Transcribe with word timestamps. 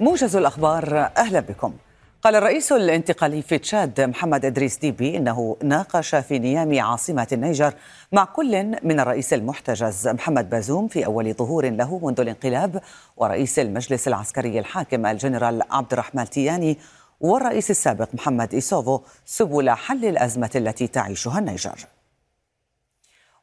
موجز 0.00 0.36
الأخبار 0.36 1.10
أهلا 1.16 1.40
بكم. 1.40 1.74
قال 2.22 2.36
الرئيس 2.36 2.72
الانتقالي 2.72 3.42
في 3.42 3.58
تشاد 3.58 4.00
محمد 4.00 4.44
إدريس 4.44 4.78
ديبي 4.78 5.16
إنه 5.16 5.56
ناقش 5.62 6.14
في 6.14 6.38
نيام 6.38 6.80
عاصمة 6.80 7.26
النيجر 7.32 7.74
مع 8.12 8.24
كل 8.24 8.64
من 8.82 9.00
الرئيس 9.00 9.32
المحتجز 9.32 10.08
محمد 10.08 10.50
بازوم 10.50 10.88
في 10.88 11.06
أول 11.06 11.34
ظهور 11.34 11.70
له 11.70 11.98
منذ 12.02 12.20
الانقلاب 12.20 12.82
ورئيس 13.16 13.58
المجلس 13.58 14.08
العسكري 14.08 14.58
الحاكم 14.58 15.06
الجنرال 15.06 15.62
عبد 15.70 15.92
الرحمن 15.92 16.30
تياني 16.30 16.78
والرئيس 17.20 17.70
السابق 17.70 18.08
محمد 18.14 18.54
إيسوفو 18.54 19.00
سبل 19.24 19.70
حل 19.70 20.04
الأزمة 20.04 20.50
التي 20.56 20.86
تعيشها 20.86 21.38
النيجر. 21.38 21.86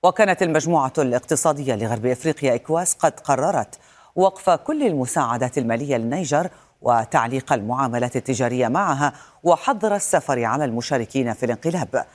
وكانت 0.04 0.44
المجموعة 0.44 0.94
الاقتصادية 0.98 1.76
لغرب 1.76 2.06
إفريقيا 2.06 2.56
إكواس 2.56 2.94
قد 2.94 3.20
قررت 3.20 3.80
وقف 4.18 4.50
كل 4.50 4.88
المساعدات 4.88 5.58
المالية 5.58 5.98
للنيجر 5.98 6.50
وتعليق 6.82 7.54
المعاملات 7.54 8.16
التجارية 8.16 8.68
معها 8.68 9.14
وحظر 9.44 9.96
السفر 9.96 10.44
على 10.44 10.66
المشاركين 10.66 11.34
في 11.34 11.46
الانقلاب. 11.46 12.06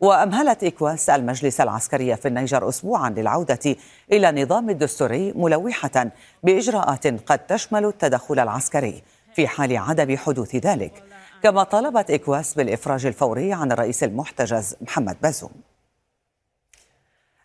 وأمهلت 0.00 0.64
إكواس 0.64 1.10
المجلس 1.10 1.60
العسكري 1.60 2.16
في 2.16 2.28
النيجر 2.28 2.68
أسبوعا 2.68 3.10
للعودة 3.10 3.76
إلى 4.12 4.28
النظام 4.28 4.70
الدستوري 4.70 5.32
ملوحة 5.36 6.10
بإجراءات 6.42 7.06
قد 7.06 7.38
تشمل 7.38 7.84
التدخل 7.84 8.38
العسكري 8.38 9.02
في 9.34 9.48
حال 9.48 9.76
عدم 9.76 10.16
حدوث 10.16 10.56
ذلك 10.56 11.02
كما 11.42 11.62
طالبت 11.62 12.10
إكواس 12.10 12.54
بالإفراج 12.54 13.06
الفوري 13.06 13.52
عن 13.52 13.72
الرئيس 13.72 14.04
المحتجز 14.04 14.76
محمد 14.80 15.16
بازوم. 15.22 15.69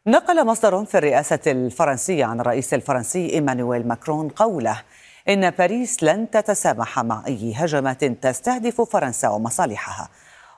نقل 0.08 0.46
مصدر 0.46 0.86
في 0.86 0.98
الرئاسة 0.98 1.40
الفرنسية 1.48 2.26
عن 2.26 2.40
الرئيس 2.40 2.74
الفرنسي 2.74 3.34
إيمانويل 3.34 3.88
ماكرون 3.88 4.30
قوله 4.30 4.82
إن 5.30 5.50
باريس 5.50 6.04
لن 6.04 6.30
تتسامح 6.30 7.00
مع 7.00 7.24
أي 7.28 7.54
هجمات 7.56 8.04
تستهدف 8.04 8.82
فرنسا 8.82 9.30
ومصالحها. 9.30 10.10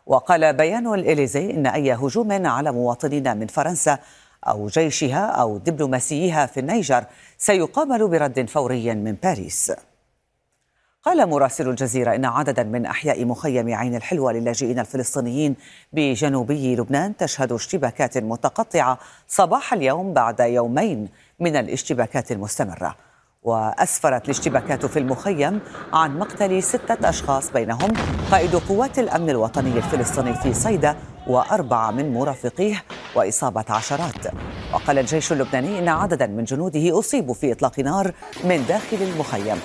وقال 0.06 0.54
بيان 0.54 0.94
الإليزيه 0.94 1.52
إن 1.52 1.68
أي 1.68 1.94
هجوم 1.94 2.48
على 2.48 2.72
مواطنين 2.72 3.38
من 3.38 3.48
فرنسا 3.48 4.00
أو 4.48 4.68
جيشها 4.68 5.26
أو 5.26 5.58
دبلوماسيها 5.58 6.46
في 6.46 6.60
النيجر 6.60 7.04
سيقابل 7.38 8.08
برد 8.08 8.50
فوري 8.50 8.96
من 8.96 9.16
باريس. 9.24 9.72
قال 11.08 11.30
مراسل 11.30 11.70
الجزيرة 11.70 12.16
إن 12.16 12.26
عددا 12.26 12.64
من 12.64 12.86
أحياء 12.86 13.26
مخيم 13.26 13.76
عين 13.76 13.96
الحلوة 13.96 14.32
للاجئين 14.32 14.80
الفلسطينيين 14.80 15.56
بجنوبي 15.94 16.76
لبنان 16.76 17.18
تشهد 17.18 17.52
اشتباكات 17.52 18.18
متقطعة 18.18 19.00
صباح 19.28 19.74
اليوم 19.74 20.14
بعد 20.14 20.40
يومين 20.40 21.10
من 21.40 21.56
الاشتباكات 21.56 22.32
المستمرة. 22.32 22.96
وأسفرت 23.44 24.26
الاشتباكات 24.26 24.86
في 24.86 25.00
المخيم 25.00 25.60
عن 25.94 26.20
مقتل 26.20 26.64
ستة 26.64 27.10
أشخاص 27.10 27.52
بينهم 27.52 27.94
قائد 28.32 28.56
قوات 28.56 29.00
الأمن 29.00 29.30
الوطني 29.30 29.78
الفلسطيني 29.78 30.34
في 30.34 30.54
صيدا 30.54 30.96
وأربعة 31.28 31.92
من 31.92 32.14
مرافقيه 32.14 32.84
وإصابة 33.16 33.66
عشرات. 33.70 34.28
وقال 34.74 35.00
الجيش 35.00 35.32
اللبناني 35.32 35.80
إن 35.80 35.88
عددا 35.88 36.28
من 36.28 36.44
جنوده 36.44 37.00
أصيبوا 37.00 37.34
في 37.34 37.52
إطلاق 37.52 37.80
نار 37.80 38.14
من 38.44 38.66
داخل 38.68 38.98
المخيم 39.02 39.60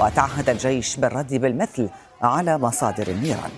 وتعهد 0.00 0.50
الجيش 0.50 0.96
بالرد 0.96 1.34
بالمثل 1.34 1.88
على 2.22 2.58
مصادر 2.58 3.08
النيران. 3.08 3.50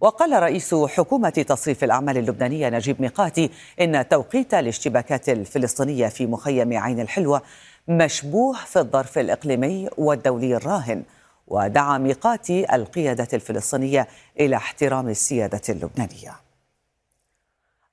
وقال 0.00 0.42
رئيس 0.42 0.74
حكومة 0.74 1.28
تصريف 1.28 1.84
الأعمال 1.84 2.18
اللبنانية 2.18 2.68
نجيب 2.68 3.00
ميقاتي 3.00 3.50
إن 3.80 4.08
توقيت 4.08 4.54
الاشتباكات 4.54 5.28
الفلسطينية 5.28 6.08
في 6.08 6.26
مخيم 6.26 6.78
عين 6.78 7.00
الحلوة 7.00 7.42
مشبوه 7.88 8.56
في 8.64 8.78
الظرف 8.78 9.18
الإقليمي 9.18 9.88
والدولي 9.98 10.56
الراهن 10.56 11.02
ودعا 11.48 11.98
ميقاتي 11.98 12.74
القيادة 12.74 13.28
الفلسطينية 13.34 14.08
إلى 14.40 14.56
احترام 14.56 15.08
السيادة 15.08 15.62
اللبنانية. 15.68 16.47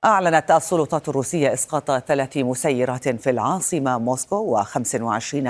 أعلنت 0.06 0.50
السلطات 0.50 1.08
الروسية 1.08 1.52
إسقاط 1.52 1.90
ثلاث 1.90 2.36
مسيرات 2.36 3.08
في 3.08 3.30
العاصمة 3.30 3.98
موسكو 3.98 4.58
و25 4.58 5.48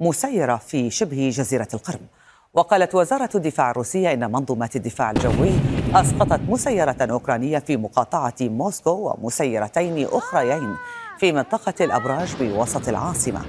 مسيرة 0.00 0.56
في 0.56 0.90
شبه 0.90 1.30
جزيرة 1.34 1.68
القرم. 1.74 2.00
وقالت 2.54 2.94
وزارة 2.94 3.28
الدفاع 3.34 3.70
الروسية 3.70 4.12
إن 4.12 4.32
منظومة 4.32 4.70
الدفاع 4.76 5.10
الجوي 5.10 5.50
أسقطت 5.94 6.40
مسيرة 6.48 6.96
أوكرانية 7.00 7.58
في 7.58 7.76
مقاطعة 7.76 8.34
موسكو 8.40 8.90
ومسيرتين 8.90 10.08
أخريين 10.12 10.76
في 11.18 11.32
منطقة 11.32 11.74
الأبراج 11.80 12.36
بوسط 12.40 12.88
العاصمة. 12.88 13.42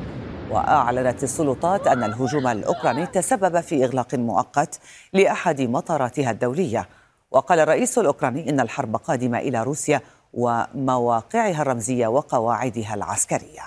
وأعلنت 0.51 1.23
السلطات 1.23 1.87
أن 1.87 2.03
الهجوم 2.03 2.47
الأوكراني 2.47 3.05
تسبب 3.05 3.59
في 3.59 3.85
إغلاق 3.85 4.15
مؤقت 4.15 4.79
لأحد 5.13 5.61
مطاراتها 5.61 6.31
الدولية. 6.31 6.89
وقال 7.31 7.59
الرئيس 7.59 7.97
الأوكراني 7.97 8.49
إن 8.49 8.59
الحرب 8.59 8.95
قادمة 8.95 9.37
إلى 9.39 9.63
روسيا 9.63 10.01
ومواقعها 10.33 11.61
الرمزية 11.61 12.07
وقواعدها 12.07 12.93
العسكرية. 12.93 13.63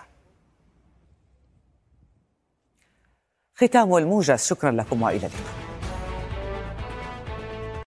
ختام 3.54 3.96
الموجز 3.96 4.40
شكرا 4.46 4.70
لكم 4.70 5.02
وإلى 5.02 5.26
اللقاء. 5.26 5.61